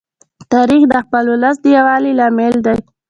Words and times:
تاریخ 0.53 0.83
د 0.87 0.93
خپل 1.05 1.23
ولس 1.31 1.55
د 1.63 1.65
یووالي 1.75 2.11
لامل 2.19 2.55
دی. 2.65 2.77